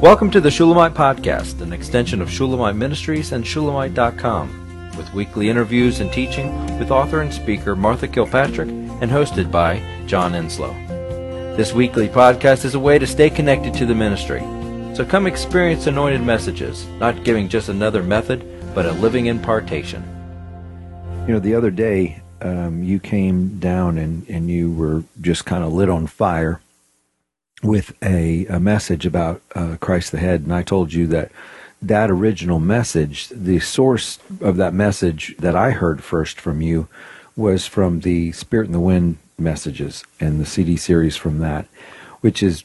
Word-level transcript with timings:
Welcome 0.00 0.30
to 0.30 0.40
the 0.40 0.50
Shulamite 0.50 0.94
Podcast, 0.94 1.60
an 1.60 1.74
extension 1.74 2.22
of 2.22 2.30
Shulamite 2.30 2.74
Ministries 2.74 3.32
and 3.32 3.46
Shulamite.com, 3.46 4.96
with 4.96 5.12
weekly 5.12 5.50
interviews 5.50 6.00
and 6.00 6.10
teaching 6.10 6.78
with 6.78 6.90
author 6.90 7.20
and 7.20 7.30
speaker 7.30 7.76
Martha 7.76 8.08
Kilpatrick 8.08 8.70
and 8.70 9.10
hosted 9.10 9.50
by 9.50 9.78
John 10.06 10.32
Enslow. 10.32 10.72
This 11.54 11.74
weekly 11.74 12.08
podcast 12.08 12.64
is 12.64 12.74
a 12.74 12.80
way 12.80 12.98
to 12.98 13.06
stay 13.06 13.28
connected 13.28 13.74
to 13.74 13.84
the 13.84 13.94
ministry. 13.94 14.40
So 14.96 15.04
come 15.06 15.26
experience 15.26 15.86
anointed 15.86 16.22
messages, 16.22 16.86
not 16.98 17.22
giving 17.22 17.46
just 17.46 17.68
another 17.68 18.02
method, 18.02 18.42
but 18.74 18.86
a 18.86 18.92
living 18.92 19.26
impartation. 19.26 20.02
You 21.28 21.34
know, 21.34 21.40
the 21.40 21.54
other 21.54 21.70
day, 21.70 22.22
um, 22.40 22.82
you 22.82 23.00
came 23.00 23.58
down 23.58 23.98
and, 23.98 24.26
and 24.30 24.48
you 24.48 24.72
were 24.72 25.04
just 25.20 25.44
kind 25.44 25.62
of 25.62 25.74
lit 25.74 25.90
on 25.90 26.06
fire 26.06 26.62
with 27.62 27.94
a, 28.02 28.46
a 28.46 28.60
message 28.60 29.06
about 29.06 29.42
uh, 29.54 29.76
Christ 29.80 30.12
the 30.12 30.18
head. 30.18 30.42
And 30.42 30.54
I 30.54 30.62
told 30.62 30.92
you 30.92 31.06
that 31.08 31.30
that 31.82 32.10
original 32.10 32.60
message, 32.60 33.28
the 33.28 33.60
source 33.60 34.18
of 34.40 34.56
that 34.56 34.74
message 34.74 35.36
that 35.38 35.56
I 35.56 35.70
heard 35.70 36.02
first 36.02 36.40
from 36.40 36.60
you 36.60 36.88
was 37.36 37.66
from 37.66 38.00
the 38.00 38.32
Spirit 38.32 38.66
and 38.66 38.74
the 38.74 38.80
Wind 38.80 39.18
messages 39.38 40.04
and 40.18 40.40
the 40.40 40.46
CD 40.46 40.76
series 40.76 41.16
from 41.16 41.38
that, 41.38 41.66
which 42.20 42.42
is, 42.42 42.64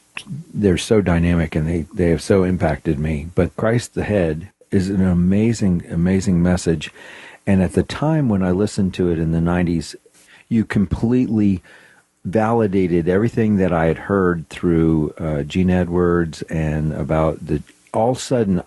they're 0.52 0.76
so 0.76 1.00
dynamic 1.00 1.54
and 1.54 1.66
they, 1.66 1.82
they 1.94 2.10
have 2.10 2.22
so 2.22 2.42
impacted 2.42 2.98
me. 2.98 3.28
But 3.34 3.56
Christ 3.56 3.94
the 3.94 4.04
head 4.04 4.50
is 4.70 4.90
an 4.90 5.04
amazing, 5.04 5.86
amazing 5.90 6.42
message. 6.42 6.92
And 7.46 7.62
at 7.62 7.72
the 7.72 7.82
time 7.82 8.28
when 8.28 8.42
I 8.42 8.50
listened 8.50 8.92
to 8.94 9.10
it 9.10 9.18
in 9.18 9.32
the 9.32 9.38
90s, 9.38 9.94
you 10.48 10.64
completely 10.64 11.62
validated 12.26 13.08
everything 13.08 13.56
that 13.56 13.72
I 13.72 13.86
had 13.86 13.98
heard 13.98 14.48
through 14.48 15.14
uh, 15.16 15.42
Gene 15.44 15.70
Edwards 15.70 16.42
and 16.42 16.92
about 16.92 17.46
the. 17.46 17.62
All 17.94 18.10
of 18.10 18.18
a 18.18 18.20
sudden, 18.20 18.62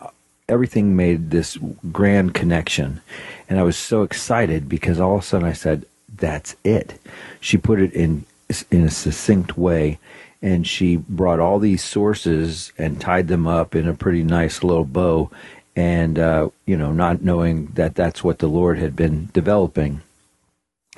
everything 0.48 0.96
made 0.96 1.30
this 1.30 1.58
grand 1.92 2.34
connection, 2.34 3.02
and 3.48 3.60
I 3.60 3.64
was 3.64 3.78
so 3.78 4.02
excited 4.02 4.68
because 4.68 5.00
all 5.00 5.18
of 5.18 5.22
a 5.22 5.26
sudden 5.26 5.48
I 5.48 5.54
said, 5.54 5.86
"That's 6.14 6.56
it." 6.64 7.00
She 7.40 7.58
put 7.58 7.80
it 7.80 7.94
in 7.94 8.26
in 8.72 8.84
a 8.86 8.90
succinct 8.90 9.58
way, 9.58 10.00
and 10.42 10.66
she 10.66 10.96
brought 10.96 11.40
all 11.40 11.60
these 11.60 11.84
sources 11.84 12.72
and 12.78 13.00
tied 13.00 13.28
them 13.28 13.46
up 13.46 13.76
in 13.76 13.88
a 13.88 13.94
pretty 13.94 14.24
nice 14.24 14.64
little 14.64 14.86
bow, 14.86 15.30
and 15.76 16.18
uh, 16.18 16.50
you 16.66 16.78
know, 16.78 16.94
not 16.94 17.22
knowing 17.22 17.68
that 17.76 17.96
that's 17.96 18.24
what 18.24 18.40
the 18.40 18.48
Lord 18.48 18.80
had 18.80 18.96
been 18.96 19.30
developing 19.34 20.02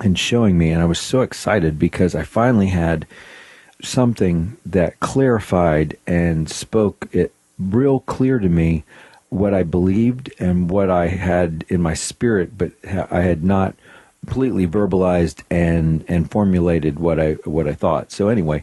and 0.00 0.18
showing 0.18 0.58
me. 0.58 0.70
And 0.70 0.82
I 0.82 0.86
was 0.86 1.00
so 1.00 1.20
excited 1.20 1.78
because 1.78 2.14
I 2.14 2.22
finally 2.22 2.68
had 2.68 3.06
something 3.82 4.56
that 4.64 5.00
clarified 5.00 5.96
and 6.06 6.48
spoke 6.48 7.08
it 7.12 7.32
real 7.58 8.00
clear 8.00 8.38
to 8.38 8.48
me 8.48 8.84
what 9.28 9.54
I 9.54 9.62
believed 9.62 10.32
and 10.38 10.68
what 10.68 10.90
I 10.90 11.06
had 11.06 11.64
in 11.68 11.80
my 11.80 11.94
spirit, 11.94 12.56
but 12.58 12.72
I 12.84 13.22
had 13.22 13.44
not 13.44 13.74
completely 14.24 14.66
verbalized 14.66 15.42
and 15.50 16.04
and 16.06 16.30
formulated 16.30 16.98
what 16.98 17.18
I 17.18 17.32
what 17.44 17.66
I 17.66 17.72
thought. 17.72 18.12
So 18.12 18.28
anyway, 18.28 18.62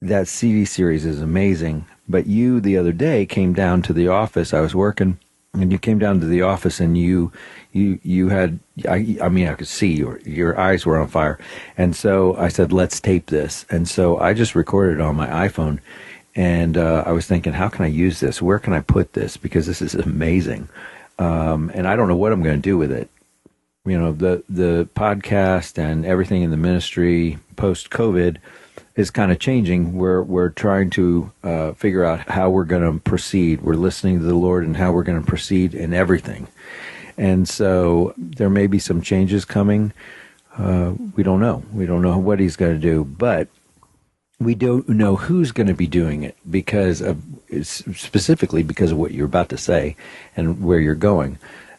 that 0.00 0.28
CD 0.28 0.64
series 0.64 1.04
is 1.04 1.20
amazing. 1.20 1.86
But 2.08 2.26
you 2.26 2.60
the 2.60 2.76
other 2.78 2.92
day 2.92 3.26
came 3.26 3.52
down 3.52 3.82
to 3.82 3.92
the 3.92 4.08
office. 4.08 4.54
I 4.54 4.60
was 4.60 4.74
working, 4.74 5.18
and 5.60 5.72
you 5.72 5.78
came 5.78 5.98
down 5.98 6.20
to 6.20 6.26
the 6.26 6.42
office, 6.42 6.80
and 6.80 6.96
you 6.96 7.32
you 7.72 7.98
you 8.02 8.28
had 8.28 8.58
I, 8.88 9.18
I 9.22 9.28
mean 9.28 9.48
I 9.48 9.54
could 9.54 9.68
see 9.68 9.92
your 9.92 10.18
your 10.20 10.58
eyes 10.58 10.86
were 10.86 10.98
on 10.98 11.08
fire, 11.08 11.38
and 11.76 11.94
so 11.94 12.36
I 12.36 12.48
said 12.48 12.72
let's 12.72 13.00
tape 13.00 13.26
this, 13.26 13.66
and 13.70 13.88
so 13.88 14.18
I 14.18 14.34
just 14.34 14.54
recorded 14.54 14.98
it 14.98 15.00
on 15.00 15.16
my 15.16 15.28
iPhone, 15.48 15.80
and 16.34 16.76
uh, 16.76 17.04
I 17.06 17.12
was 17.12 17.26
thinking 17.26 17.52
how 17.54 17.68
can 17.68 17.84
I 17.84 17.88
use 17.88 18.20
this? 18.20 18.40
Where 18.40 18.58
can 18.58 18.72
I 18.72 18.80
put 18.80 19.12
this? 19.14 19.36
Because 19.36 19.66
this 19.66 19.82
is 19.82 19.94
amazing, 19.94 20.68
um, 21.18 21.70
and 21.74 21.86
I 21.86 21.96
don't 21.96 22.08
know 22.08 22.16
what 22.16 22.32
I'm 22.32 22.42
going 22.42 22.56
to 22.56 22.62
do 22.62 22.78
with 22.78 22.92
it. 22.92 23.10
You 23.86 23.96
know 23.96 24.12
the 24.12 24.42
the 24.48 24.88
podcast 24.96 25.78
and 25.78 26.04
everything 26.04 26.42
in 26.42 26.50
the 26.50 26.56
ministry 26.56 27.38
post 27.54 27.88
COVID 27.90 28.38
is 28.96 29.10
kind 29.10 29.30
of 29.30 29.38
changing. 29.38 29.96
We're 29.96 30.22
we're 30.22 30.48
trying 30.48 30.90
to 30.90 31.32
uh, 31.44 31.72
figure 31.74 32.04
out 32.04 32.28
how 32.28 32.50
we're 32.50 32.64
going 32.64 32.82
to 32.82 32.98
proceed. 32.98 33.60
We're 33.60 33.74
listening 33.74 34.18
to 34.18 34.24
the 34.24 34.34
Lord 34.34 34.64
and 34.64 34.76
how 34.76 34.90
we're 34.90 35.04
going 35.04 35.20
to 35.20 35.26
proceed 35.26 35.72
in 35.72 35.94
everything. 35.94 36.48
And 37.16 37.48
so 37.48 38.12
there 38.16 38.50
may 38.50 38.66
be 38.66 38.80
some 38.80 39.02
changes 39.02 39.44
coming. 39.44 39.92
Uh, 40.58 40.94
we 41.14 41.22
don't 41.22 41.40
know. 41.40 41.62
We 41.72 41.86
don't 41.86 42.02
know 42.02 42.18
what 42.18 42.40
he's 42.40 42.56
going 42.56 42.74
to 42.74 42.80
do, 42.80 43.04
but 43.04 43.46
we 44.40 44.56
don't 44.56 44.88
know 44.88 45.14
who's 45.14 45.52
going 45.52 45.68
to 45.68 45.74
be 45.74 45.86
doing 45.86 46.24
it 46.24 46.36
because 46.50 47.00
of 47.00 47.22
specifically 47.62 48.64
because 48.64 48.90
of 48.90 48.98
what 48.98 49.12
you're 49.12 49.26
about 49.26 49.50
to 49.50 49.56
say 49.56 49.94
and 50.36 50.64
where 50.64 50.80
you're 50.80 50.96
going 50.96 51.38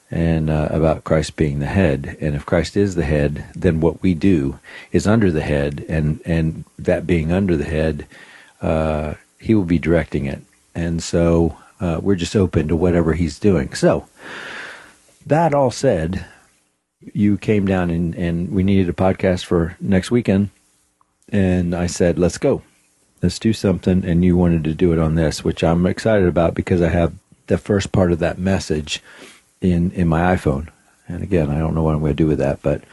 and 0.10 0.50
uh, 0.50 0.70
about 0.72 1.04
Christ 1.04 1.36
being 1.36 1.60
the 1.60 1.66
head. 1.66 2.18
And 2.22 2.36
if 2.36 2.46
Christ 2.46 2.78
is 2.78 2.96
the 2.96 3.06
head, 3.06 3.46
then 3.56 3.82
what 3.82 4.02
we 4.02 4.14
do 4.14 4.60
is 4.92 5.08
under 5.08 5.32
the 5.32 5.42
head, 5.42 5.86
and 5.90 6.22
and 6.26 6.64
that 6.80 7.08
being 7.08 7.32
under 7.32 7.56
the 7.56 7.66
head, 7.66 8.08
uh, 8.62 9.16
He 9.40 9.54
will 9.54 9.66
be 9.66 9.80
directing 9.80 10.26
it. 10.26 10.42
And 10.74 11.02
so 11.04 11.58
uh, 11.80 12.00
we're 12.02 12.16
just 12.16 12.36
open 12.36 12.68
to 12.68 12.76
whatever 12.76 13.14
He's 13.14 13.40
doing. 13.40 13.74
So 13.74 14.08
that 15.26 15.54
all 15.54 15.72
said, 15.72 16.26
you 17.14 17.38
came 17.38 17.66
down 17.66 17.90
and, 17.90 18.16
and 18.16 18.52
we 18.52 18.64
needed 18.64 18.90
a 18.90 18.94
podcast 18.94 19.46
for 19.46 19.76
next 19.80 20.12
weekend. 20.12 20.50
And 21.30 21.76
I 21.76 21.88
said, 21.88 22.18
let's 22.18 22.38
go. 22.38 22.62
Let's 23.22 23.40
do 23.40 23.52
something. 23.52 24.06
And 24.06 24.24
you 24.24 24.38
wanted 24.38 24.64
to 24.66 24.74
do 24.74 24.94
it 24.94 25.00
on 25.00 25.16
this, 25.16 25.44
which 25.44 25.64
I'm 25.64 25.86
excited 25.86 26.28
about 26.28 26.56
because 26.56 26.82
I 26.82 26.90
have 26.90 27.14
the 27.48 27.58
first 27.58 27.92
part 27.92 28.12
of 28.12 28.20
that 28.20 28.38
message 28.38 29.02
in, 29.62 29.92
in 29.92 30.08
my 30.08 30.36
iPhone. 30.36 30.70
And 31.08 31.24
again, 31.24 31.50
I 31.50 31.60
don't 31.60 31.74
know 31.74 31.84
what 31.84 31.94
I'm 31.94 32.02
going 32.02 32.12
to 32.12 32.24
do 32.24 32.28
with 32.28 32.40
that, 32.40 32.62
but 32.62 32.84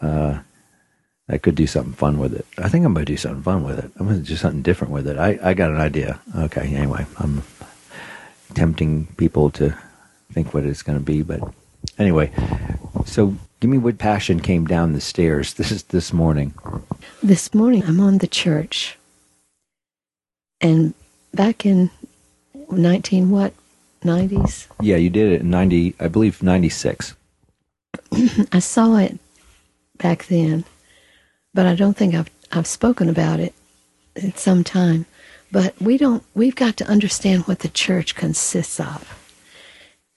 uh, 0.00 0.40
I 1.28 1.38
could 1.38 1.54
do 1.54 1.66
something 1.66 1.94
fun 1.94 2.18
with 2.18 2.34
it. 2.34 2.46
I 2.58 2.68
think 2.68 2.84
I'm 2.84 2.94
going 2.94 3.06
to 3.06 3.12
do 3.12 3.16
something 3.16 3.42
fun 3.42 3.64
with 3.64 3.78
it. 3.78 3.90
I'm 3.96 4.06
going 4.06 4.22
to 4.22 4.28
do 4.28 4.36
something 4.36 4.62
different 4.62 4.92
with 4.92 5.08
it. 5.08 5.16
I, 5.18 5.38
I 5.42 5.54
got 5.54 5.70
an 5.70 5.80
idea. 5.80 6.20
Okay, 6.36 6.74
anyway, 6.74 7.06
I'm 7.18 7.42
tempting 8.54 9.06
people 9.16 9.50
to 9.50 9.74
think 10.32 10.52
what 10.52 10.64
it's 10.64 10.82
going 10.82 10.98
to 10.98 11.04
be, 11.04 11.22
but 11.22 11.40
Anyway, 11.98 12.30
so 13.04 13.36
give 13.60 13.70
me 13.70 13.78
what 13.78 13.98
passion 13.98 14.40
came 14.40 14.66
down 14.66 14.92
the 14.92 15.00
stairs. 15.00 15.54
This 15.54 15.70
is 15.70 15.84
this 15.84 16.12
morning. 16.12 16.54
This 17.22 17.54
morning, 17.54 17.84
I'm 17.84 18.00
on 18.00 18.18
the 18.18 18.26
church, 18.26 18.98
and 20.60 20.94
back 21.32 21.64
in 21.64 21.90
nineteen 22.70 23.30
what 23.30 23.54
nineties? 24.06 24.68
Yeah, 24.80 24.96
you 24.96 25.10
did 25.10 25.32
it 25.32 25.40
in 25.42 25.50
ninety, 25.50 25.94
I 26.00 26.08
believe 26.08 26.42
ninety 26.42 26.68
six. 26.68 27.14
I 28.52 28.60
saw 28.60 28.96
it 28.96 29.18
back 29.98 30.26
then, 30.26 30.64
but 31.52 31.66
I 31.66 31.74
don't 31.74 31.96
think 31.96 32.14
I've 32.14 32.30
I've 32.52 32.66
spoken 32.66 33.08
about 33.08 33.40
it 33.40 33.54
in 34.14 34.34
some 34.34 34.64
time. 34.64 35.06
But 35.52 35.80
we 35.80 35.98
don't. 35.98 36.22
We've 36.34 36.56
got 36.56 36.76
to 36.78 36.88
understand 36.88 37.42
what 37.42 37.60
the 37.60 37.68
church 37.68 38.14
consists 38.14 38.80
of, 38.80 39.30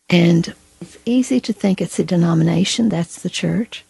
and 0.09 0.53
it's 0.81 0.97
easy 1.06 1.39
to 1.41 1.53
think 1.53 1.81
it's 1.81 2.00
a 2.00 2.03
denomination, 2.03 2.89
that's 2.89 3.21
the 3.21 3.29
church. 3.29 3.83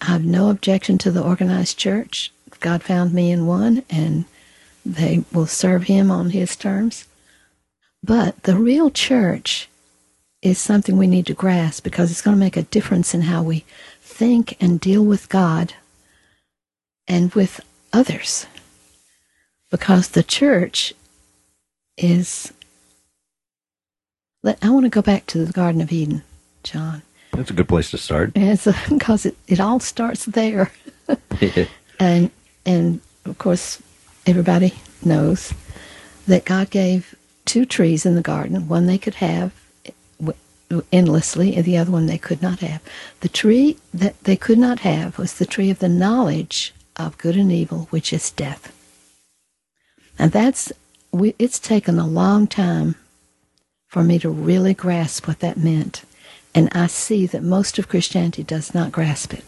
I 0.00 0.06
have 0.06 0.24
no 0.24 0.50
objection 0.50 0.98
to 0.98 1.10
the 1.10 1.22
organized 1.22 1.78
church. 1.78 2.32
God 2.60 2.82
found 2.82 3.12
me 3.12 3.30
in 3.30 3.46
one, 3.46 3.82
and 3.90 4.24
they 4.84 5.24
will 5.32 5.46
serve 5.46 5.84
Him 5.84 6.10
on 6.10 6.30
His 6.30 6.56
terms. 6.56 7.06
But 8.02 8.42
the 8.44 8.56
real 8.56 8.90
church 8.90 9.68
is 10.42 10.58
something 10.58 10.96
we 10.96 11.06
need 11.06 11.26
to 11.26 11.34
grasp 11.34 11.82
because 11.82 12.10
it's 12.10 12.22
going 12.22 12.36
to 12.36 12.40
make 12.40 12.56
a 12.56 12.62
difference 12.62 13.14
in 13.14 13.22
how 13.22 13.42
we 13.42 13.64
think 14.00 14.56
and 14.60 14.80
deal 14.80 15.04
with 15.04 15.28
God 15.28 15.74
and 17.08 17.34
with 17.34 17.60
others. 17.92 18.46
Because 19.70 20.08
the 20.08 20.22
church 20.22 20.94
is 21.96 22.52
let, 24.42 24.58
I 24.62 24.70
want 24.70 24.84
to 24.84 24.90
go 24.90 25.02
back 25.02 25.26
to 25.26 25.44
the 25.44 25.52
Garden 25.52 25.80
of 25.80 25.90
Eden, 25.90 26.22
John. 26.62 27.02
That's 27.32 27.50
a 27.50 27.54
good 27.54 27.68
place 27.68 27.90
to 27.90 27.98
start. 27.98 28.32
Because 28.88 29.26
it, 29.26 29.36
it 29.48 29.58
all 29.58 29.80
starts 29.80 30.24
there. 30.26 30.70
and 31.98 32.30
and 32.64 33.00
of 33.24 33.38
course, 33.38 33.82
everybody 34.24 34.74
knows 35.04 35.52
that 36.28 36.44
God 36.44 36.70
gave 36.70 37.14
two 37.46 37.64
trees 37.64 38.04
in 38.04 38.14
the 38.14 38.22
garden. 38.22 38.68
One 38.68 38.86
they 38.86 38.98
could 38.98 39.14
have 39.14 39.52
endlessly, 40.92 41.54
and 41.54 41.64
the 41.64 41.76
other 41.76 41.92
one 41.92 42.06
they 42.06 42.18
could 42.18 42.42
not 42.42 42.58
have. 42.60 42.82
The 43.20 43.28
tree 43.28 43.78
that 43.94 44.22
they 44.24 44.36
could 44.36 44.58
not 44.58 44.80
have 44.80 45.16
was 45.18 45.34
the 45.34 45.46
tree 45.46 45.70
of 45.70 45.78
the 45.78 45.88
knowledge 45.88 46.74
of 46.96 47.18
good 47.18 47.36
and 47.36 47.52
evil, 47.52 47.86
which 47.90 48.12
is 48.12 48.30
death. 48.32 48.72
And 50.18 50.32
that's 50.32 50.72
we, 51.12 51.34
it's 51.38 51.58
taken 51.58 51.98
a 51.98 52.06
long 52.06 52.46
time 52.46 52.96
for 53.86 54.02
me 54.02 54.18
to 54.18 54.28
really 54.28 54.74
grasp 54.74 55.26
what 55.26 55.40
that 55.40 55.56
meant. 55.56 56.02
And 56.54 56.68
I 56.72 56.86
see 56.88 57.26
that 57.26 57.42
most 57.42 57.78
of 57.78 57.88
Christianity 57.88 58.42
does 58.42 58.74
not 58.74 58.92
grasp 58.92 59.34
it. 59.34 59.44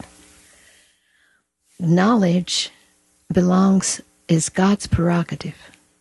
Knowledge 1.80 2.70
belongs, 3.32 4.00
is 4.28 4.48
God's 4.48 4.86
prerogative. 4.86 5.56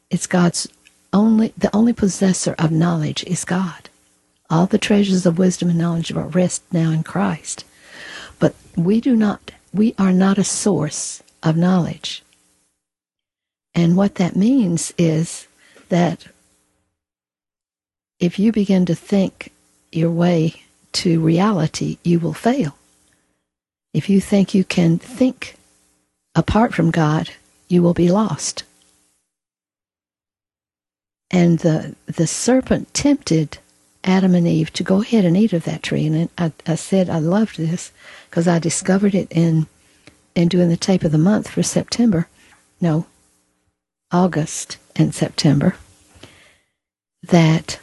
It's 0.10 0.28
God's 0.28 0.68
only 1.14 1.54
the 1.58 1.76
only 1.76 1.94
possessor 1.94 2.56
of 2.58 2.72
knowledge 2.72 3.24
is 3.26 3.46
God. 3.46 3.90
All 4.50 4.66
the 4.66 4.78
treasures 4.78 5.26
of 5.26 5.38
wisdom 5.38 5.70
and 5.70 5.78
knowledge 5.78 6.12
are 6.12 6.28
rest 6.28 6.64
now 6.72 6.92
in 6.92 7.04
Christ. 7.04 7.66
But 8.40 8.56
we 8.76 9.02
do 9.02 9.16
not 9.16 9.52
we 9.74 9.94
are 9.98 10.14
not 10.14 10.38
a 10.38 10.44
source 10.44 11.22
of 11.44 11.58
knowledge. 11.58 12.24
And 13.76 13.96
what 13.96 14.16
that 14.16 14.36
means 14.36 14.94
is 14.98 15.48
that 15.90 16.28
if 18.20 18.40
you 18.40 18.52
begin 18.52 18.86
to 18.88 18.96
think 18.96 19.52
your 19.92 20.10
way 20.10 20.64
to 20.94 21.20
reality, 21.20 21.98
you 22.04 22.20
will 22.20 22.34
fail. 22.34 22.76
If 23.94 24.10
you 24.10 24.20
think 24.20 24.54
you 24.54 24.64
can 24.64 24.98
think 24.98 25.56
apart 26.34 26.74
from 26.74 26.92
God, 26.92 27.30
you 27.68 27.84
will 27.84 27.94
be 27.94 28.10
lost. 28.10 28.64
And 31.30 31.60
the, 31.60 31.96
the 32.06 32.28
serpent 32.28 32.94
tempted 32.94 33.58
Adam 34.04 34.34
and 34.34 34.48
Eve 34.48 34.72
to 34.74 34.84
go 34.84 35.02
ahead 35.02 35.26
and 35.26 35.36
eat 35.36 35.54
of 35.54 35.66
that 35.66 35.84
tree. 35.84 36.08
And 36.08 36.30
I, 36.38 36.52
I 36.66 36.76
said 36.76 37.10
I 37.10 37.20
loved 37.20 37.58
this 37.58 37.92
because 38.30 38.48
I 38.48 38.60
discovered 38.60 39.14
it 39.14 39.28
in, 39.30 39.68
in 40.36 40.48
doing 40.48 40.70
the 40.70 40.78
tape 40.78 41.04
of 41.04 41.12
the 41.12 41.18
month 41.18 41.50
for 41.50 41.64
September. 41.64 42.28
No, 42.80 43.06
August 44.12 44.78
and 44.96 45.14
September. 45.14 45.76
That 47.24 47.80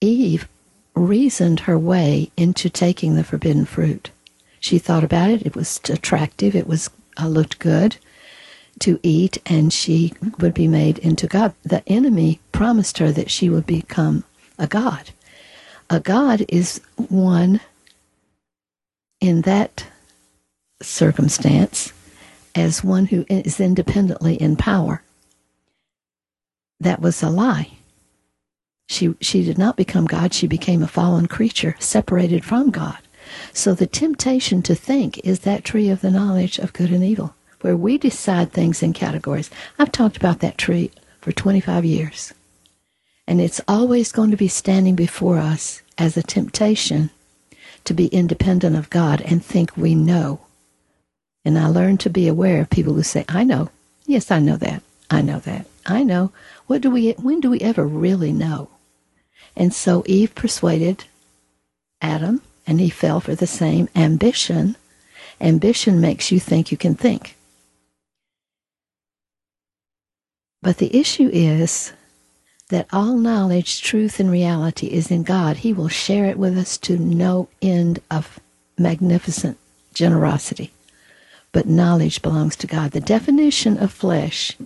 Eve 0.00 0.48
reasoned 0.94 1.60
her 1.60 1.78
way 1.78 2.30
into 2.36 2.68
taking 2.68 3.14
the 3.14 3.24
forbidden 3.24 3.64
fruit. 3.64 4.10
She 4.58 4.78
thought 4.78 5.04
about 5.04 5.30
it. 5.30 5.46
It 5.46 5.54
was 5.54 5.80
attractive. 5.88 6.56
It 6.56 6.66
was 6.66 6.90
uh, 7.20 7.28
looked 7.28 7.58
good 7.58 7.96
to 8.80 8.98
eat, 9.02 9.38
and 9.46 9.72
she 9.72 10.12
would 10.38 10.54
be 10.54 10.68
made 10.68 10.98
into 10.98 11.26
God. 11.26 11.54
The 11.62 11.88
enemy 11.88 12.40
promised 12.52 12.98
her 12.98 13.12
that 13.12 13.30
she 13.30 13.48
would 13.48 13.66
become 13.66 14.24
a 14.58 14.66
god. 14.66 15.10
A 15.88 16.00
god 16.00 16.44
is 16.48 16.80
one 16.96 17.60
in 19.20 19.42
that 19.42 19.86
circumstance 20.82 21.92
as 22.54 22.82
one 22.82 23.06
who 23.06 23.24
is 23.28 23.60
independently 23.60 24.34
in 24.34 24.56
power. 24.56 25.02
That 26.80 27.00
was 27.00 27.22
a 27.22 27.28
lie. 27.28 27.72
She, 28.88 29.14
she 29.20 29.44
did 29.44 29.58
not 29.58 29.76
become 29.76 30.06
God, 30.06 30.34
she 30.34 30.46
became 30.46 30.82
a 30.82 30.88
fallen 30.88 31.26
creature, 31.26 31.76
separated 31.78 32.44
from 32.44 32.70
God. 32.70 32.98
So 33.52 33.74
the 33.74 33.86
temptation 33.86 34.62
to 34.62 34.74
think 34.74 35.18
is 35.18 35.40
that 35.40 35.64
tree 35.64 35.90
of 35.90 36.00
the 36.00 36.10
knowledge 36.10 36.58
of 36.58 36.72
good 36.72 36.90
and 36.90 37.04
evil, 37.04 37.34
where 37.60 37.76
we 37.76 37.98
decide 37.98 38.52
things 38.52 38.82
in 38.82 38.92
categories. 38.92 39.50
I've 39.78 39.92
talked 39.92 40.16
about 40.16 40.40
that 40.40 40.58
tree 40.58 40.90
for 41.20 41.32
25 41.32 41.84
years. 41.84 42.32
And 43.26 43.40
it's 43.40 43.60
always 43.68 44.12
going 44.12 44.30
to 44.30 44.36
be 44.36 44.48
standing 44.48 44.96
before 44.96 45.38
us 45.38 45.82
as 45.98 46.16
a 46.16 46.22
temptation 46.22 47.10
to 47.84 47.94
be 47.94 48.06
independent 48.08 48.76
of 48.76 48.90
God 48.90 49.20
and 49.20 49.44
think 49.44 49.76
we 49.76 49.94
know. 49.94 50.40
And 51.44 51.58
I 51.58 51.68
learned 51.68 52.00
to 52.00 52.10
be 52.10 52.28
aware 52.28 52.60
of 52.60 52.70
people 52.70 52.94
who 52.94 53.02
say, 53.02 53.24
I 53.28 53.44
know. 53.44 53.70
Yes, 54.06 54.30
I 54.30 54.40
know 54.40 54.56
that. 54.56 54.82
I 55.10 55.22
know 55.22 55.38
that. 55.40 55.66
I 55.86 56.02
know. 56.02 56.32
What 56.66 56.82
do 56.82 56.90
we, 56.90 57.12
when 57.12 57.40
do 57.40 57.50
we 57.50 57.60
ever 57.60 57.86
really 57.86 58.32
know? 58.32 58.70
And 59.56 59.74
so 59.74 60.02
Eve 60.06 60.34
persuaded 60.34 61.04
Adam, 62.00 62.42
and 62.66 62.80
he 62.80 62.90
fell 62.90 63.20
for 63.20 63.34
the 63.34 63.46
same 63.46 63.88
ambition. 63.94 64.76
Ambition 65.40 66.00
makes 66.00 66.30
you 66.30 66.38
think 66.38 66.70
you 66.70 66.76
can 66.76 66.94
think. 66.94 67.36
But 70.62 70.78
the 70.78 70.94
issue 70.96 71.30
is 71.32 71.92
that 72.68 72.86
all 72.92 73.16
knowledge, 73.16 73.82
truth, 73.82 74.20
and 74.20 74.30
reality 74.30 74.88
is 74.88 75.10
in 75.10 75.22
God. 75.22 75.58
He 75.58 75.72
will 75.72 75.88
share 75.88 76.26
it 76.26 76.38
with 76.38 76.56
us 76.56 76.76
to 76.78 76.98
no 76.98 77.48
end 77.60 78.00
of 78.10 78.38
magnificent 78.78 79.58
generosity. 79.94 80.70
But 81.52 81.66
knowledge 81.66 82.22
belongs 82.22 82.56
to 82.56 82.66
God. 82.66 82.92
The 82.92 83.00
definition 83.00 83.76
of 83.78 83.92
flesh 83.92 84.56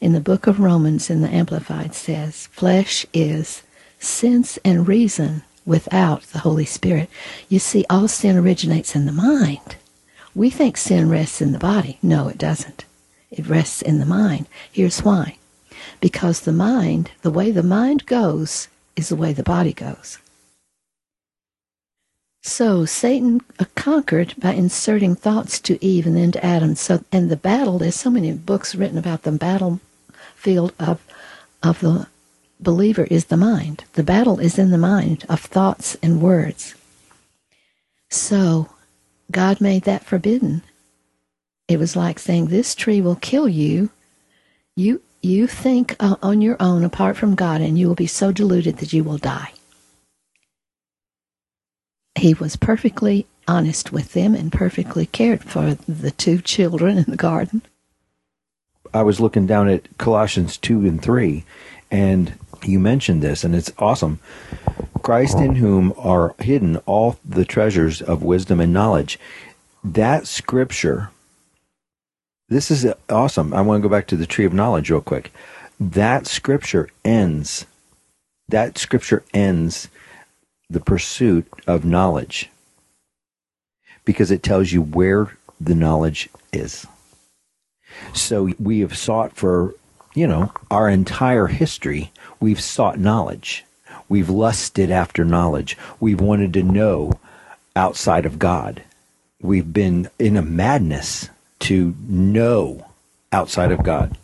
in 0.00 0.12
the 0.12 0.20
book 0.20 0.46
of 0.46 0.60
Romans 0.60 1.10
in 1.10 1.20
the 1.20 1.28
Amplified 1.28 1.94
says 1.94 2.46
flesh 2.48 3.04
is 3.12 3.62
sense 3.98 4.58
and 4.64 4.88
reason 4.88 5.42
without 5.66 6.22
the 6.22 6.40
Holy 6.40 6.64
Spirit. 6.64 7.08
You 7.48 7.58
see, 7.58 7.84
all 7.90 8.08
sin 8.08 8.36
originates 8.36 8.96
in 8.96 9.06
the 9.06 9.12
mind. 9.12 9.76
We 10.34 10.50
think 10.50 10.76
sin 10.76 11.08
rests 11.10 11.42
in 11.42 11.52
the 11.52 11.58
body. 11.58 11.98
No, 12.02 12.28
it 12.28 12.38
doesn't. 12.38 12.84
It 13.32 13.48
rests 13.48 13.82
in 13.82 13.98
the 13.98 14.06
mind. 14.06 14.46
Here's 14.70 15.02
why. 15.02 15.38
Because 16.00 16.40
the 16.40 16.52
mind, 16.52 17.10
the 17.22 17.30
way 17.30 17.50
the 17.50 17.62
mind 17.62 18.06
goes, 18.06 18.68
is 18.94 19.08
the 19.08 19.16
way 19.16 19.32
the 19.32 19.42
body 19.42 19.72
goes. 19.72 20.18
So 22.42 22.84
Satan 22.84 23.40
uh, 23.58 23.64
conquered 23.74 24.34
by 24.36 24.52
inserting 24.52 25.14
thoughts 25.14 25.60
to 25.60 25.82
Eve 25.82 26.06
and 26.06 26.16
then 26.16 26.32
to 26.32 26.44
Adam. 26.44 26.74
So, 26.74 27.04
and 27.10 27.30
the 27.30 27.36
battle, 27.36 27.78
there's 27.78 27.94
so 27.94 28.10
many 28.10 28.32
books 28.32 28.74
written 28.74 28.98
about 28.98 29.22
the 29.22 29.32
battlefield 29.32 30.72
of, 30.78 31.00
of 31.62 31.80
the 31.80 32.08
believer 32.60 33.04
is 33.04 33.26
the 33.26 33.36
mind. 33.36 33.84
The 33.94 34.02
battle 34.02 34.40
is 34.40 34.58
in 34.58 34.70
the 34.70 34.78
mind 34.78 35.24
of 35.28 35.40
thoughts 35.40 35.96
and 36.02 36.20
words. 36.20 36.74
So 38.10 38.68
God 39.30 39.60
made 39.60 39.84
that 39.84 40.04
forbidden. 40.04 40.62
It 41.72 41.78
was 41.78 41.96
like 41.96 42.18
saying, 42.18 42.48
This 42.48 42.74
tree 42.74 43.00
will 43.00 43.16
kill 43.16 43.48
you. 43.48 43.88
You, 44.76 45.00
you 45.22 45.46
think 45.46 45.96
uh, 45.98 46.16
on 46.22 46.42
your 46.42 46.58
own 46.60 46.84
apart 46.84 47.16
from 47.16 47.34
God, 47.34 47.62
and 47.62 47.78
you 47.78 47.88
will 47.88 47.94
be 47.94 48.06
so 48.06 48.30
deluded 48.30 48.76
that 48.76 48.92
you 48.92 49.02
will 49.02 49.16
die. 49.16 49.52
He 52.14 52.34
was 52.34 52.56
perfectly 52.56 53.26
honest 53.48 53.90
with 53.90 54.12
them 54.12 54.34
and 54.34 54.52
perfectly 54.52 55.06
cared 55.06 55.44
for 55.44 55.74
the 55.88 56.10
two 56.10 56.42
children 56.42 56.98
in 56.98 57.04
the 57.04 57.16
garden. 57.16 57.62
I 58.92 59.02
was 59.02 59.18
looking 59.18 59.46
down 59.46 59.70
at 59.70 59.96
Colossians 59.96 60.58
2 60.58 60.80
and 60.80 61.02
3, 61.02 61.42
and 61.90 62.34
you 62.64 62.78
mentioned 62.78 63.22
this, 63.22 63.44
and 63.44 63.54
it's 63.54 63.72
awesome. 63.78 64.20
Christ 65.02 65.38
in 65.38 65.54
whom 65.54 65.94
are 65.96 66.34
hidden 66.38 66.76
all 66.84 67.18
the 67.24 67.46
treasures 67.46 68.02
of 68.02 68.22
wisdom 68.22 68.60
and 68.60 68.74
knowledge. 68.74 69.18
That 69.82 70.26
scripture, 70.26 71.08
this 72.52 72.70
is 72.70 72.86
awesome. 73.08 73.52
I 73.54 73.60
want 73.60 73.82
to 73.82 73.88
go 73.88 73.92
back 73.92 74.06
to 74.08 74.16
the 74.16 74.26
tree 74.26 74.44
of 74.44 74.52
knowledge 74.52 74.90
real 74.90 75.00
quick. 75.00 75.32
That 75.80 76.26
scripture 76.26 76.88
ends, 77.04 77.66
that 78.48 78.78
scripture 78.78 79.24
ends 79.34 79.88
the 80.70 80.80
pursuit 80.80 81.46
of 81.66 81.84
knowledge 81.84 82.50
because 84.04 84.30
it 84.30 84.42
tells 84.42 84.72
you 84.72 84.82
where 84.82 85.36
the 85.60 85.74
knowledge 85.74 86.28
is. 86.52 86.86
So 88.14 88.50
we 88.58 88.80
have 88.80 88.96
sought 88.96 89.34
for, 89.34 89.74
you 90.14 90.26
know, 90.26 90.52
our 90.70 90.88
entire 90.88 91.48
history 91.48 92.10
We've 92.42 92.60
sought 92.60 92.98
knowledge. 92.98 93.64
We've 94.08 94.28
lusted 94.28 94.90
after 94.90 95.24
knowledge. 95.24 95.78
We've 96.00 96.20
wanted 96.20 96.52
to 96.54 96.64
know 96.64 97.20
outside 97.76 98.26
of 98.26 98.40
God. 98.40 98.82
We've 99.40 99.72
been 99.72 100.10
in 100.18 100.36
a 100.36 100.42
madness 100.42 101.28
to 101.62 101.94
know 102.08 102.86
outside 103.32 103.72
of 103.72 103.82
God. 103.82 104.16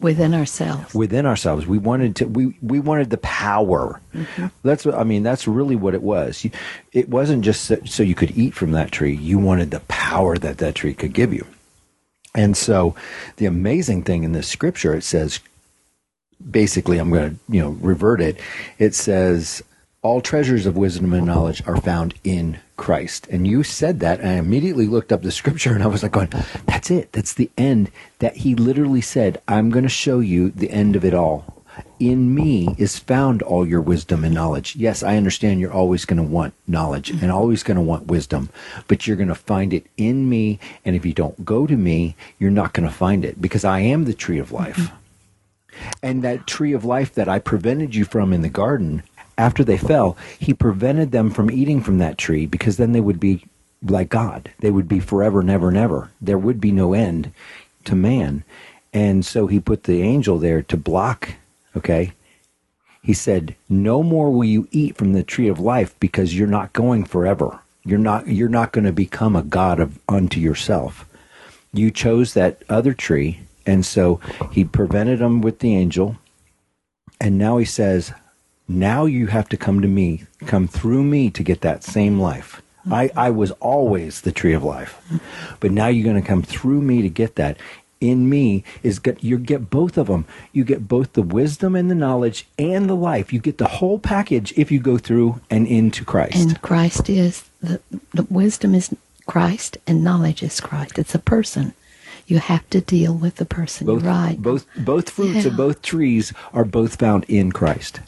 Within 0.00 0.32
ourselves. 0.32 0.94
Within 0.94 1.26
ourselves. 1.26 1.66
We 1.66 1.78
wanted 1.78 2.16
to 2.16 2.26
we, 2.26 2.56
we 2.62 2.78
wanted 2.78 3.10
the 3.10 3.18
power. 3.18 4.00
Mm-hmm. 4.14 4.46
That's 4.62 4.84
what 4.84 4.94
I 4.94 5.02
mean, 5.02 5.24
that's 5.24 5.48
really 5.48 5.74
what 5.74 5.94
it 5.94 6.02
was. 6.02 6.46
It 6.92 7.08
wasn't 7.08 7.44
just 7.44 7.64
so, 7.64 7.78
so 7.84 8.02
you 8.04 8.14
could 8.14 8.36
eat 8.36 8.54
from 8.54 8.72
that 8.72 8.92
tree. 8.92 9.14
You 9.14 9.38
wanted 9.38 9.72
the 9.72 9.80
power 9.80 10.38
that 10.38 10.58
that 10.58 10.76
tree 10.76 10.94
could 10.94 11.12
give 11.12 11.32
you. 11.32 11.44
And 12.34 12.56
so 12.56 12.94
the 13.36 13.46
amazing 13.46 14.04
thing 14.04 14.22
in 14.22 14.32
this 14.32 14.46
scripture 14.46 14.94
it 14.94 15.02
says 15.02 15.40
basically 16.48 16.98
I'm 16.98 17.10
going 17.10 17.30
to, 17.30 17.36
you 17.48 17.60
know, 17.60 17.70
revert 17.70 18.20
it. 18.20 18.40
It 18.78 18.94
says 18.94 19.62
all 20.08 20.22
treasures 20.22 20.64
of 20.64 20.74
wisdom 20.74 21.12
and 21.12 21.26
knowledge 21.26 21.62
are 21.66 21.76
found 21.76 22.14
in 22.24 22.58
Christ. 22.78 23.28
And 23.28 23.46
you 23.46 23.62
said 23.62 24.00
that, 24.00 24.20
and 24.20 24.28
I 24.30 24.32
immediately 24.36 24.86
looked 24.86 25.12
up 25.12 25.20
the 25.20 25.30
scripture 25.30 25.74
and 25.74 25.82
I 25.82 25.86
was 25.86 26.02
like 26.02 26.12
going, 26.12 26.32
that's 26.64 26.90
it. 26.90 27.12
That's 27.12 27.34
the 27.34 27.50
end. 27.58 27.90
That 28.20 28.36
he 28.36 28.54
literally 28.54 29.02
said, 29.02 29.42
I'm 29.46 29.68
going 29.68 29.82
to 29.82 29.90
show 29.90 30.20
you 30.20 30.48
the 30.48 30.70
end 30.70 30.96
of 30.96 31.04
it 31.04 31.12
all. 31.12 31.62
In 32.00 32.34
me 32.34 32.74
is 32.78 32.98
found 32.98 33.42
all 33.42 33.68
your 33.68 33.82
wisdom 33.82 34.24
and 34.24 34.34
knowledge. 34.34 34.76
Yes, 34.76 35.02
I 35.02 35.18
understand 35.18 35.60
you're 35.60 35.70
always 35.70 36.06
going 36.06 36.16
to 36.16 36.22
want 36.22 36.54
knowledge 36.66 37.10
and 37.10 37.30
always 37.30 37.62
going 37.62 37.76
to 37.76 37.82
want 37.82 38.06
wisdom, 38.06 38.48
but 38.86 39.06
you're 39.06 39.14
going 39.14 39.28
to 39.28 39.34
find 39.34 39.74
it 39.74 39.84
in 39.98 40.26
me. 40.26 40.58
And 40.86 40.96
if 40.96 41.04
you 41.04 41.12
don't 41.12 41.44
go 41.44 41.66
to 41.66 41.76
me, 41.76 42.16
you're 42.38 42.50
not 42.50 42.72
going 42.72 42.88
to 42.88 42.94
find 42.94 43.26
it 43.26 43.42
because 43.42 43.62
I 43.62 43.80
am 43.80 44.06
the 44.06 44.14
tree 44.14 44.38
of 44.38 44.52
life. 44.52 44.78
Mm-hmm. 44.78 44.96
And 46.02 46.24
that 46.24 46.46
tree 46.46 46.72
of 46.72 46.86
life 46.86 47.12
that 47.12 47.28
I 47.28 47.38
prevented 47.38 47.94
you 47.94 48.06
from 48.06 48.32
in 48.32 48.40
the 48.40 48.48
garden, 48.48 49.02
after 49.38 49.64
they 49.64 49.78
fell, 49.78 50.16
he 50.38 50.52
prevented 50.52 51.12
them 51.12 51.30
from 51.30 51.50
eating 51.50 51.80
from 51.80 51.98
that 51.98 52.18
tree 52.18 52.44
because 52.44 52.76
then 52.76 52.92
they 52.92 53.00
would 53.00 53.20
be 53.20 53.44
like 53.82 54.10
God. 54.10 54.50
They 54.58 54.70
would 54.70 54.88
be 54.88 55.00
forever, 55.00 55.42
never, 55.42 55.70
never. 55.70 56.10
There 56.20 56.38
would 56.38 56.60
be 56.60 56.72
no 56.72 56.92
end 56.92 57.32
to 57.84 57.94
man. 57.94 58.42
And 58.92 59.24
so 59.24 59.46
he 59.46 59.60
put 59.60 59.84
the 59.84 60.02
angel 60.02 60.38
there 60.38 60.62
to 60.62 60.76
block 60.76 61.36
Okay? 61.78 62.12
He 63.02 63.14
said, 63.14 63.54
"No 63.68 64.02
more 64.02 64.30
will 64.30 64.44
you 64.44 64.68
eat 64.70 64.96
from 64.96 65.12
the 65.12 65.22
tree 65.22 65.48
of 65.48 65.60
life 65.60 65.94
because 66.00 66.36
you're 66.36 66.48
not 66.48 66.72
going 66.72 67.04
forever. 67.04 67.60
You're 67.84 67.98
not 67.98 68.26
you're 68.26 68.48
not 68.48 68.72
going 68.72 68.84
to 68.84 68.92
become 68.92 69.36
a 69.36 69.42
god 69.42 69.80
of 69.80 69.98
unto 70.08 70.40
yourself. 70.40 71.08
You 71.72 71.90
chose 71.90 72.34
that 72.34 72.62
other 72.68 72.92
tree, 72.92 73.40
and 73.64 73.86
so 73.86 74.20
he 74.50 74.64
prevented 74.64 75.20
them 75.20 75.40
with 75.40 75.60
the 75.60 75.76
angel. 75.76 76.16
And 77.20 77.38
now 77.38 77.58
he 77.58 77.64
says, 77.64 78.12
now 78.68 79.06
you 79.06 79.28
have 79.28 79.48
to 79.48 79.56
come 79.56 79.80
to 79.80 79.88
me, 79.88 80.24
come 80.46 80.68
through 80.68 81.02
me 81.02 81.30
to 81.30 81.42
get 81.42 81.62
that 81.62 81.82
same 81.82 82.20
life. 82.20 82.62
I, 82.90 83.10
I 83.16 83.30
was 83.30 83.50
always 83.52 84.20
the 84.20 84.32
tree 84.32 84.54
of 84.54 84.62
life, 84.62 85.02
but 85.60 85.72
now 85.72 85.88
you're 85.88 86.04
going 86.04 86.20
to 86.20 86.26
come 86.26 86.42
through 86.42 86.80
me 86.80 87.02
to 87.02 87.08
get 87.08 87.36
that. 87.36 87.56
In 88.00 88.30
me 88.30 88.62
is 88.84 89.00
get 89.00 89.24
you 89.24 89.38
get 89.38 89.70
both 89.70 89.98
of 89.98 90.06
them. 90.06 90.24
You 90.52 90.62
get 90.62 90.86
both 90.86 91.14
the 91.14 91.22
wisdom 91.22 91.74
and 91.74 91.90
the 91.90 91.96
knowledge 91.96 92.46
and 92.56 92.88
the 92.88 92.94
life. 92.94 93.32
You 93.32 93.40
get 93.40 93.58
the 93.58 93.66
whole 93.66 93.98
package 93.98 94.54
if 94.56 94.70
you 94.70 94.78
go 94.78 94.98
through 94.98 95.40
and 95.50 95.66
into 95.66 96.04
Christ. 96.04 96.36
And 96.36 96.62
Christ 96.62 97.10
is 97.10 97.50
the, 97.60 97.80
the 98.14 98.22
wisdom 98.30 98.72
is 98.76 98.94
Christ 99.26 99.78
and 99.84 100.04
knowledge 100.04 100.44
is 100.44 100.60
Christ. 100.60 100.96
It's 100.96 101.16
a 101.16 101.18
person. 101.18 101.74
You 102.28 102.38
have 102.38 102.70
to 102.70 102.80
deal 102.80 103.14
with 103.14 103.36
the 103.36 103.44
person. 103.44 103.86
both 103.86 104.04
You're 104.04 104.12
right. 104.12 104.40
both 104.40 104.64
both 104.76 105.10
fruits 105.10 105.44
of 105.44 105.56
both 105.56 105.82
trees 105.82 106.32
are 106.52 106.64
both 106.64 106.96
found 107.00 107.24
in 107.24 107.50
Christ. 107.50 108.00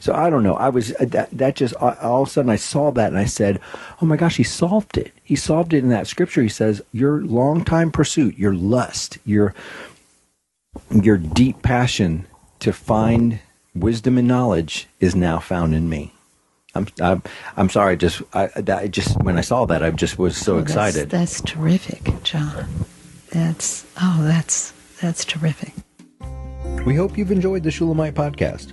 So 0.00 0.14
I 0.14 0.30
don't 0.30 0.42
know. 0.42 0.54
I 0.56 0.68
was 0.68 0.92
uh, 0.92 1.04
that 1.06 1.30
that 1.32 1.56
just 1.56 1.74
uh, 1.80 1.94
all 2.02 2.22
of 2.22 2.28
a 2.28 2.30
sudden 2.30 2.50
I 2.50 2.56
saw 2.56 2.90
that 2.92 3.08
and 3.08 3.18
I 3.18 3.24
said, 3.24 3.60
"Oh 4.02 4.06
my 4.06 4.16
gosh, 4.16 4.36
he 4.36 4.42
solved 4.44 4.96
it. 4.96 5.12
He 5.22 5.36
solved 5.36 5.72
it 5.74 5.78
in 5.78 5.88
that 5.90 6.06
scripture. 6.06 6.42
He 6.42 6.48
says, 6.48 6.82
"Your 6.92 7.22
long-time 7.22 7.90
pursuit, 7.90 8.38
your 8.38 8.54
lust, 8.54 9.18
your 9.24 9.54
your 10.90 11.16
deep 11.16 11.62
passion 11.62 12.26
to 12.60 12.72
find 12.72 13.40
wisdom 13.74 14.18
and 14.18 14.28
knowledge 14.28 14.88
is 15.00 15.14
now 15.14 15.38
found 15.38 15.74
in 15.74 15.88
me." 15.88 16.12
I'm 16.74 16.86
I'm, 17.00 17.22
I'm 17.56 17.70
sorry. 17.70 17.96
Just 17.96 18.22
I 18.34 18.46
that 18.56 18.78
I 18.78 18.86
just 18.88 19.16
when 19.22 19.38
I 19.38 19.40
saw 19.40 19.64
that, 19.66 19.82
I 19.82 19.90
just 19.90 20.18
was 20.18 20.36
so 20.36 20.56
Oh, 20.56 20.60
that's- 20.60 20.70
excited. 20.94 21.10
That's, 21.10 21.40
terrific, 21.40 22.22
John. 22.22 22.66
That's 23.32 23.84
oh, 24.00 24.18
that's 24.22 24.72
that's 25.00 25.24
terrific. 25.24 25.72
We 26.84 26.94
hope 26.94 27.18
you've 27.18 27.32
enjoyed 27.32 27.62
the 27.64 27.70
Shulamite 27.70 28.14
podcast. 28.14 28.72